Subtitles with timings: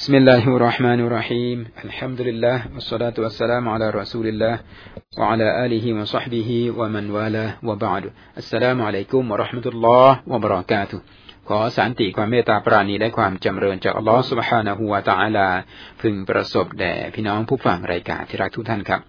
[0.00, 4.56] بسم الله الرحمن الرحيم الحمد لله والصلاة والسلام على رسول الله
[5.18, 8.04] وعلى آله وصحبه ومن والاه وبعد
[8.42, 11.00] السلام عليكم ورحمة الله وبركاته
[11.48, 15.48] ขอสันติความเมตตาปราณีและความจำเริญจากอัลลอฮฺสุบฮานะฮูวาตาอัลา
[16.02, 19.00] พึงประสบแด่พี่น้องผู้ฟังรายการที่รักทุกท่านครับ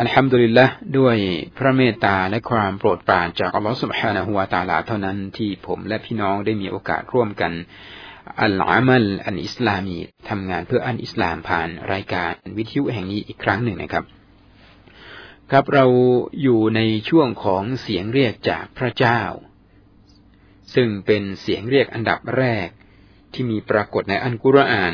[0.00, 0.66] อัลฮัมดุลิลละ
[0.98, 1.16] ด้วย
[1.56, 7.52] พระเมตตาและความโปรดปรานจากอัลลอฮฺสุบฮานะฮูวาตาลาเท่านั้นที่ผมและพี่น้องได้มีโอกาสร่วมกัน
[8.41, 9.97] อัลอามัลอันอิสลามี
[10.29, 14.05] ทำงานเพื่ออันอิสลามผ่านรายการวิทยุแห่งนี้อีกครั้งหนึ่งนะครับ
[15.51, 15.85] ครับเรา
[16.41, 19.21] อยู่ในช่วงของเสียงเรียกจากพระเจ้า
[20.75, 22.67] ซึ่งเป็นเสียงเรียกอันดับแรก
[23.33, 24.93] ที่มีปรากฏในอันกุรอาน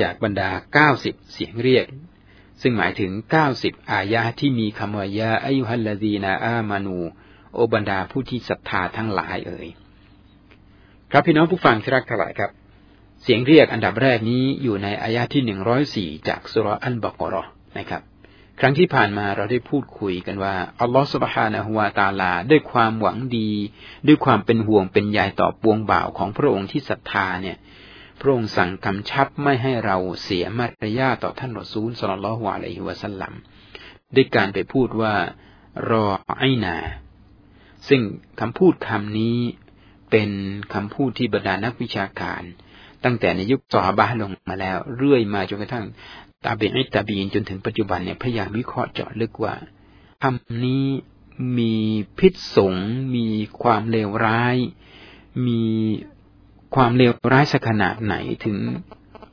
[0.00, 0.50] จากบรรดา
[0.90, 1.86] 90 เสียงเรียก
[2.62, 3.12] ซึ่งหมายถึง
[3.50, 6.98] 90 อายะที่มีคำว่ายาอายุฮัลลาดีนาอามานู
[7.54, 9.68] โอบรรดาผู้ที่ศรัทธาทั้งหลายเอ่ย
[11.14, 12.50] ครับพี่น้องผู้ฟังที่รักทั้งหลายครับ
[13.22, 17.44] เสียงเรียกอันดับแรกนี้อยู่ในอายะที่หนึ่งร้อยสี่จากสุรอันบกรอ
[17.78, 18.02] นะครับ
[18.60, 23.50] ครั้งที่ผ่านมาเราได้พูดคุยกันว่าอัลลอฮฺสุบฮานะฮุวาตาลาด้วยความหวังดี
[24.06, 27.56] ด้วยความเป็นห่วงเป็นใยต่อปวงบ่าวของพระองค์ที่ศรัทธาเนี่ย
[28.20, 33.32] พระองค์สั่งกำชับไม่ให้เราเสียมารยาต่อท่านรอซูลสลลัลฮุอะลัยฮิวะสัลลัม
[34.14, 35.14] ด้วยการไปพูดว่า
[35.90, 36.06] รอ
[36.38, 36.76] ไอนา
[37.88, 38.00] ซึ่ง
[38.40, 39.38] คำพูดคำนี้
[40.12, 40.30] เป็น
[40.74, 42.42] คำพูดที่บรรดานักวิชาการ
[43.04, 45.86] ตั้งแต่ในยุคซอฮาบะลงมาแล้ว เรื่อยมาจนกระทั่ง
[46.44, 49.54] ตาเบนตาบีนจนถึงปัจจุบันเนี่ยพยายามวิเคราะห์เจาะลึกว่า
[50.22, 50.86] คำนี้
[51.58, 51.74] มี
[52.18, 52.74] พิษสง
[53.16, 53.26] มี
[53.62, 54.56] ความเลวร้าย
[55.46, 55.62] มี
[56.74, 58.56] ความเลวร้ายสักขนาดไหนถึง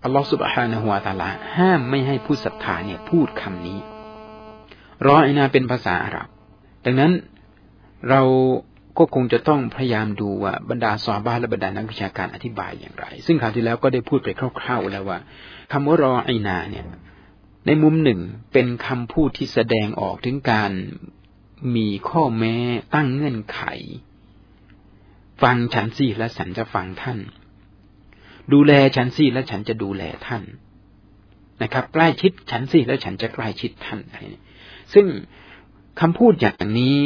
[0.03, 3.79] อัลลอฮฺสุบฮานะฮุวาตาลาห้ามไม่ให้ผู้ศรัทธาเนี่ยพูดคำนี้
[5.05, 6.27] รอไอนาเป็นภาษาอาหรับ
[6.85, 7.11] ดังนั้น
[8.09, 8.21] เรา
[8.99, 15.19] ก็คงจะต้องพยายามดูว่าบรรดาซอบ้าและบรรดานักวิชาการอธิบายอย่างไร ซึ่งคราวที่แล้วก็ได้พูดไปคร่าวๆแล้วว่า
[15.71, 16.85] คำว่ารอไอนาเนี่ย
[17.65, 18.19] ในมุมหนึ่ง
[18.53, 20.71] เป็นคำพูดที่แสดงออกถึงการ
[21.75, 22.55] มีข้อแม้
[22.95, 23.61] ตั้งเงื่อนไข
[25.41, 27.19] ฟังฉันสิและฉันจะฟังท่าน
[28.53, 30.43] ดูแลฉันสิและฉันจะดูแลท่าน
[31.63, 33.99] นะครับ ใกล้ชิดฉันสิแล้วฉันจะใกล้ชิดท่าน
[34.93, 35.05] ซึ่ง
[36.01, 36.97] คำพูดอย่างนี้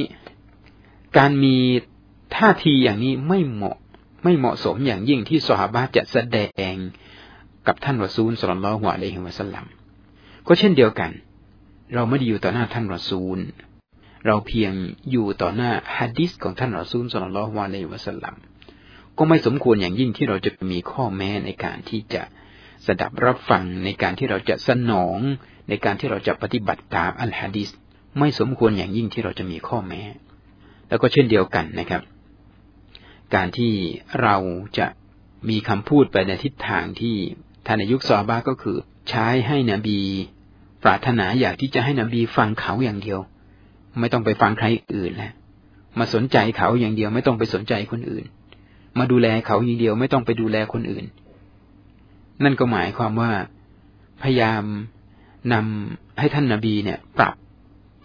[1.18, 1.58] การมี
[2.38, 3.78] ท่าทีอย่างนี้ไม่เหมาะ
[4.24, 6.40] ไม่เหมาะสมอย่างยิ่งที่สหบาจะแสด
[6.74, 6.76] ง
[7.68, 9.66] กับท่านรอซูลสุลลัลฮวาเลฮิวะสัลลัม
[10.48, 11.12] ก็เช่นเดียวกัน
[11.94, 13.38] เราไม่ได้อยู่ต่อหน้าท่านรอซูล
[14.26, 14.72] เราเพียง
[15.12, 18.36] อยู่ต่อหน้าฮะดิษของท่านรอซูลสุลลัลฮวาเลฮิวะสัลลัม
[19.18, 22.24] ก็ไม่สมควรอย่างยิ่งที่เราจะมีข้อแม้ในการที่จะ
[22.86, 25.20] สดับรับฟังในการที่เราจะสนอง
[25.70, 27.70] ในการที่เราจะปฏิบัติตามอัลฮะดิษ
[28.20, 30.02] ไม่สมควรอย่างยิ่งที่เราจะมีข้อแม้
[30.90, 32.02] แล้วก็เช่นเดียวกันนะครับ
[33.36, 33.74] การที่
[34.22, 34.36] เรา
[34.78, 34.88] จะ
[35.50, 37.16] มีคำพูดไปในทิศทางที่
[37.66, 38.78] ท่านในยุคซอบาก็คือ
[39.10, 40.00] ใช้ให้นบี
[40.84, 43.20] ปรารถนาอยากที่จะให้นบีฟังเขาอย่างเดียว
[44.00, 45.34] ไม่ต้องไปฟังใครอื่นแล้ว
[46.00, 48.26] มาสนใจเขาอย่างเดียวไม่ต้องไปสนใจคนอื่น
[49.00, 51.06] มาดูแลเขาอย่างเดียวไม่ต้องไปดูแลคนอื่น
[52.44, 53.32] นั่นก็หมายความว่า
[54.24, 54.64] พยายาม
[55.54, 57.36] นำให้ท่านนาบีเนี่ย ปรับ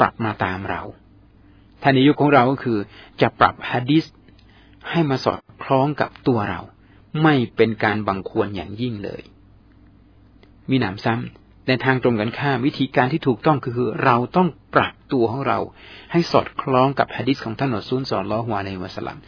[0.00, 0.83] ปรับมาตามเรา
[1.83, 2.78] ท่านในยุคของเราก็คือ
[3.22, 4.05] จะปรับฮะดิษ
[4.91, 6.60] ให้มาสอดคล้องกับตัวเรา
[7.22, 9.22] ไม่เป็นการบังควรอย่างยิ่งเลย
[10.71, 15.59] มีหนามซ้ำในทางตรงกันข้ามวิธีการที่ถูกต้องคือ เราต้องปรับตัวของเรา
[16.12, 19.19] ให้สอดคล้องกับฮะดิษของท่านอัซูลสอนลอฮวาในวะสลัม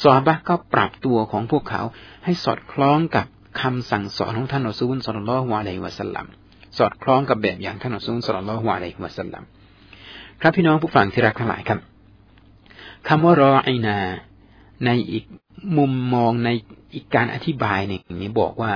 [0.00, 1.82] ซอบะก็ปรับตัวของพวกเขา
[2.24, 3.26] ให้สอดคล้องกับ
[3.60, 6.26] คำสั่งสอนของท่านอัซูลสอนลอฮวาในวะสลัม
[6.78, 9.44] สอดคล้องกับแบบอย่างท่านอัซูลสอนลอฮวาในวะสลัม
[10.40, 11.78] ครับพี่น้องผู้ฟังที่รักทั้งหลายครับ
[13.08, 13.98] คำว่ารอไอนา
[14.84, 15.24] ในอีก
[15.78, 16.50] มุมมองใน
[16.94, 18.72] อีกการอธิบายหนึ่งนี้บอกว่า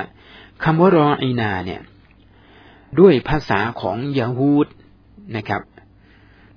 [0.65, 1.81] คำว่ารอไอนาเนี่ย
[3.01, 4.67] ด้วยภาษาของยาฮูด
[5.37, 5.63] นะครับ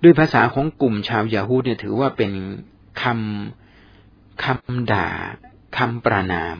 [0.03, 2.31] ด้วยภาษาของกลุ่มชาวยาฮูดเนี่ยถือว่าเป็น
[3.01, 5.07] คำคำด่า
[5.77, 6.55] คำประนาม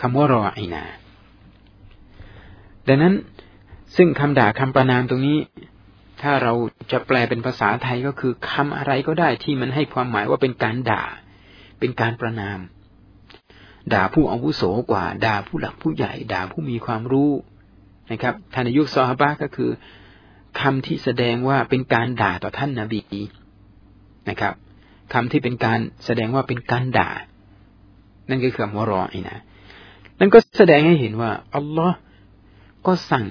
[0.00, 0.84] คำว่ารอไอนา
[2.88, 3.14] ดังนั้น
[3.96, 5.38] ซึ่งคำด่าคำประนามตรงนี้
[6.22, 6.52] ถ้าเรา
[6.92, 11.04] จะแปลเป็นภาษาไทยก็คือคำอะไรก็ได้ที่มันให้ความหมายว่าเป็นการด่า
[11.78, 12.58] เป็นการประนาม
[13.92, 17.30] ด่าผู้อาวุโสกว่า ด่าผู้หลักผู้ใหญ่ ด่าผู้มีความรู้
[18.12, 19.70] นะครับท่านในยุคซอฮาบะก็คือ
[20.60, 23.02] คำที่แสดงว่าเป็นการด่าต่อท่านนาบี
[24.28, 24.54] นะครับ
[25.12, 27.10] คำที่เป็นการแสดงว่าเป็นการด่า
[28.28, 29.38] นั่นก็คือคำว่ารอไอ้นะ
[30.20, 31.96] นั่นก็แสดงให้เห็นว่าอัลลอฮ์
[32.86, 33.26] ก็สั่ง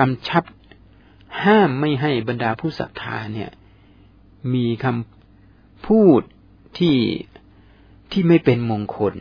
[0.00, 0.44] กำชับ
[1.44, 3.50] ห้ามไม่ให้บรรดาผู้ศรัทธาเนี่ย
[4.54, 6.20] มีคำพูด
[6.78, 6.96] ที่
[8.14, 9.14] ที่ไม่เป็นมงคล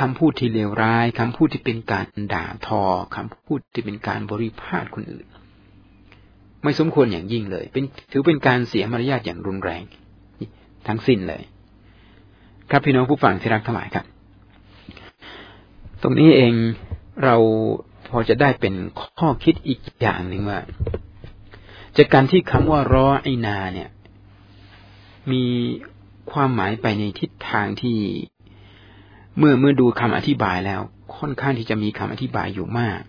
[0.00, 2.82] คำพูดที่เลวร้ายคำพูดที่เป็นการด่าทอ
[3.16, 5.26] คำพูดที่เป็นการบริพาทคนอื่น
[6.62, 9.82] ไม่สมควรอย่างยิ่งเลย เป็นถือเป็นการเสียมารยาทอย่างรุนแรง
[10.88, 11.42] ทั้งสิ้นเลย
[12.70, 14.04] ครับพี่น้องผู้ฟังที่รักทั้งหลายครับ
[16.02, 16.54] ตรงนี้เอง
[17.24, 17.36] เรา
[18.08, 18.74] พอจะได้เป็น
[19.18, 20.60] ข้อคิดอีกอย่างหนึ่งว่า
[21.96, 23.88] จากการที่คำว่ารอไอนาเนี่ย
[25.30, 25.44] มี
[26.32, 27.98] ความหมายไปในทิศทางที่
[29.38, 30.80] เมื่อเมื่อดูคำอธิบายแล้ว
[31.16, 33.00] ค่อนข้างที่จะมีคำอธิบายอยู่มาก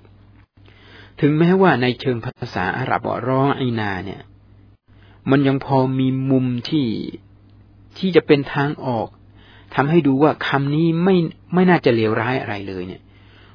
[1.21, 4.21] ถึงแม้ว่าในเชิงภาษาอาหรับว่ารอไอนาเนี่ย
[5.31, 6.87] มันยังพอมีมุมที่
[7.97, 9.07] ที่จะเป็นทางออก
[9.75, 11.15] ทำให้ดูว่าคำนี้ไม่
[11.53, 13.01] ไม่น่าจะเลวร้ายอะไรเลยเนี่ย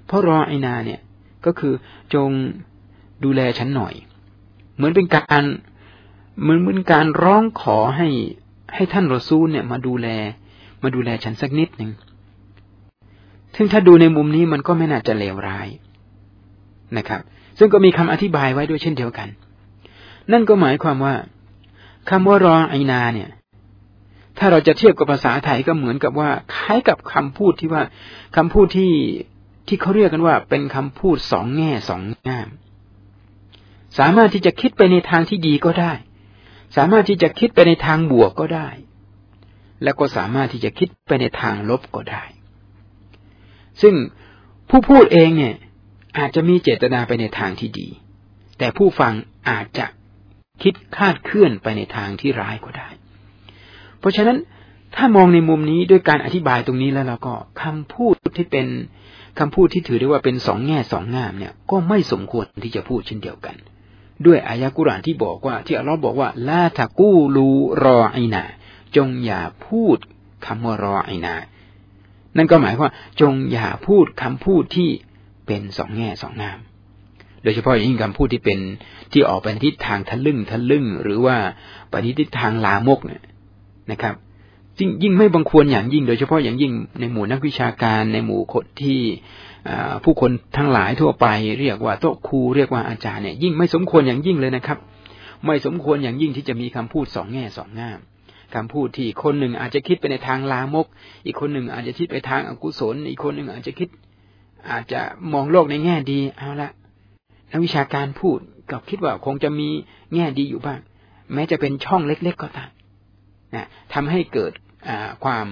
[0.06, 1.00] เพราะรอไอนาเนี่ย
[1.46, 1.74] ก็คือ
[2.14, 2.30] จง
[3.24, 3.94] ดูแลฉันหน่อย
[4.74, 5.44] เหมือนเป็นการ
[6.40, 8.08] เหมือนเหมือนการร้องขอให้
[8.74, 10.08] ให้ท่านรอซูลเนี่ยมาดูแล
[10.82, 11.90] มาดูแลฉันสักนิดหนึ่ง
[13.56, 15.68] ซึ่งถ้าดูในมุมนี้มันก็ไม่น่าจะเลวร้าย
[16.96, 17.20] นะครับ
[17.58, 19.28] ซึ่งก็มีคำอธิบายไว้ด้วยเช่นเดียวกัน
[20.32, 21.14] นั่นก็หมายความว่า
[22.10, 23.30] คำว่ารอไอนาเนี่ย
[24.38, 27.82] ถ้าเราจะเทียบกับภาษาไทยก็เหมือนกับว่าคล้ายกับคำพูดที่ว่า
[28.36, 28.92] คำพูดที่
[29.68, 32.48] ที่เขาเรียกกันว่า เป็นคำพูดสองแง่สองงาม
[33.98, 35.92] สามารถที่จะคิดไปในทางที่ดีก็ได้
[36.76, 38.68] สามารถที่จะคิดไปในทางบวกก็ได้
[39.82, 42.24] แล้วก็สามารถที่จะคิดไปในทางลบก็ได้
[43.82, 43.94] ซึ่ง
[44.70, 45.54] ผู้พูดเองเนี่ย
[46.18, 47.88] อาจจะมีเจตนาไปในทางที่ดี
[48.58, 49.12] แต่ผู้ฟัง
[49.50, 49.86] อาจจะ
[50.62, 52.88] คิดคาดเคลื่อนไปในทางที่ร้ายก็ได้
[54.00, 54.38] เพราะฉะนั้น
[54.96, 58.66] ถ้ามองในมุมนี้ด้วยการอธิบายตรงนี้แล้วเราก็คำพูดที่เป็น
[59.38, 63.56] คำพูดที่ถือได้ว่าเป็นสองแง่สองงามเนี่ย ก็ไม่สมควรที่จะพูดเช่นเดียวกัน
[64.26, 67.46] ด้วยอายะกุรานที่บอกว่า ที่อัลลอฮ์บอกว่าลาตะกูลู
[67.84, 68.44] รอไอนา
[68.96, 69.98] จงอย่าพูด
[70.46, 71.34] คำว่ารอไอนา
[72.36, 74.90] นั่นก็หมายว่า จงอย่าพูดคำพูดที่
[75.46, 76.58] เป็นสองแง่สองงาม
[77.42, 78.58] โดยเฉพาะยิ่งคำพูดที่เป็น
[79.12, 81.36] ที่ออกไปทิศทางทะลึ่งทะลึ่ง หรือว่า
[81.90, 83.22] ไปทิศทางลามกเนี่ย
[83.90, 84.14] นะครับ
[84.78, 89.00] ยิ่งยิ่งไม่บังควรอย่างยิ่ง โดยเฉพาะอย่างยิ่งในหมู่นักวิชาการในหมู่คนที่
[90.04, 91.26] ผู้คนทั้งหลายทั่วไป
[91.60, 94.78] เรียกว่าโต๊ะครูเรียกว่าอาจารย์เนี่ยยิ่งไม่สมควรอย่างยิ่งเลยนะครับ
[95.46, 97.98] ไม่สมควรอย่างยิ่งที่จะมีคำพูดสองแง่สองง่าม
[98.54, 100.86] คำพูดที่คนหนึ่งอาจจะคิดไปในทางลามก
[101.26, 103.88] อีกคนหนึ่งอาจจะคิดไปทางอกุศล อีกคนหนึ่งอาจจะคิด
[104.70, 105.00] อาจจะ
[105.32, 106.70] มองโลกในแง่ดีเอาละ
[107.50, 108.38] นักวิชาการพูด
[108.70, 109.68] ก็คิดว่าคงจะมี
[110.14, 110.80] แง่ดีอยู่บ้าง
[111.32, 112.70] แม้จะเป็นช่องเล็ก ๆ ก็ตาม
[113.54, 114.52] นะทำให้เกิด
[115.24, 115.46] ความ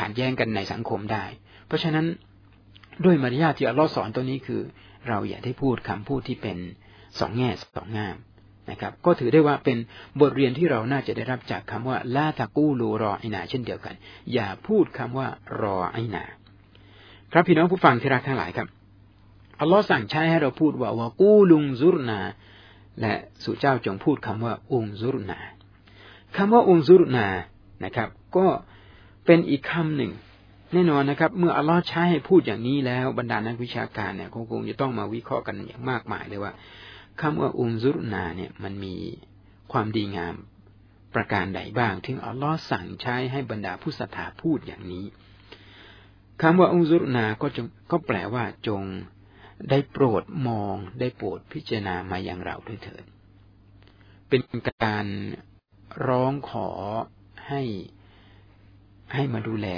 [0.00, 1.24] ขัดแย้งกันในสังคมได้
[1.66, 2.06] เพราะฉะนั้น
[3.04, 4.60] ด้วยมารยาทที่อัลลอฮ์สอนตัวนี้คือ
[5.08, 6.58] เราอย่าได้พูดคำพูดที่เป็น
[7.18, 8.16] สองแง่สองงาม
[8.70, 9.78] นะครับ ก็ถือได้ว่าเป็น
[10.20, 13.94] บทเรียนที่เราน่าจะได้รับจากคำว่าลาตะกู้ลูรอไอนา เช่นเดียวกัน
[14.32, 15.28] อย่าพูดคำว่า
[15.60, 16.24] รอไอนา
[17.32, 18.68] ครับพี่น้องผู้ฟังที่รักทั้งหลายครับ
[19.60, 22.20] อัลลอฮ์สั่งใช้ให้เราพูดว่าวากูลุงซุรนา
[23.00, 23.14] และ
[23.44, 25.38] สู่เจ้าจงพูดคำว่าองซุรนา
[26.36, 27.26] คำว่าองซุรนา
[27.84, 28.46] นะครับ ก็
[29.24, 30.12] เป็นอีกคำหนึ่ง
[30.72, 36.52] แน่นอนนะครับ เมื่ออัลลอฮ์ใช้ให้พูดอย่างนี้แล้วบรรดานักวิชาการเนี่ยคงคงจะต้องมาวิเคราะห์กันอย่างมากมายเลยว่า
[37.20, 38.94] คำว่าอุมซุรนาเนี่ยมันมี
[39.72, 40.34] ความดีงาม
[41.14, 45.04] ประการใดบ้างถึงอัลลอฮ์สั่งใช้ให้บรรดาผู้ศรัทธาพูดอย่างนี้
[46.42, 48.82] คำว่าอุมซุรนาก็จงก็แปลว่าจง
[49.70, 53.04] ได้โปรดมองได้โปรดพิจารณามาอย่างเราด้วยเถิด
[54.28, 54.40] เป็น
[54.84, 55.06] การ
[56.08, 56.68] ร้องขอ
[57.48, 57.62] ให้
[59.14, 59.68] ให้มาดูแล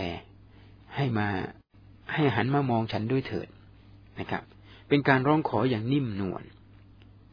[0.96, 1.28] ให้มา
[2.14, 3.48] ให้หันมามองฉันด้วยเถิด
[4.20, 4.42] นะครับ
[4.88, 6.44] เป็นการร้องขออย่างนิ่มนวล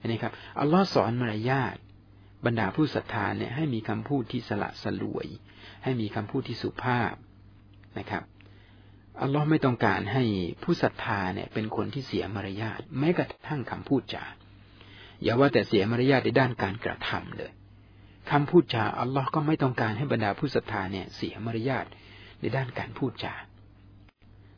[0.07, 1.75] นะครับอัลลอฮ์สอนมารยาท
[2.45, 5.27] บรรดาผู้ศรัทธาเนี่ยให้มีคำพูดที่สละสลวย
[5.83, 7.13] ให้มีคำพูดที่สุภาพ
[8.00, 8.24] นะครับ
[9.22, 10.24] อัลลอฮ์ไม่ต้องการให้
[10.63, 14.25] ผู้ศรัทธาเนี่ยเป็นคนที่เสียมารยาทแม้กระทั่งคำพูดจา
[15.24, 17.51] อย่าว่าแต่เสียมารยาทในด้านการกระทำเลย
[18.32, 21.86] คำพูดจาอัลลอฮ์ก็ไม่ต้องการให้บรรดาผู้ศรัทธาเนี่ยเสียมารยาท
[22.39, 23.34] ในด้านการพูดจา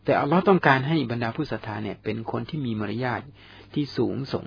[0.03, 3.21] แต่อัลลอฮ์ต้องการให้บรรดาผู้ศรัทธาเนี่ยเป็นคนที่มีมารยาท
[3.73, 4.45] ที่สูงส่ง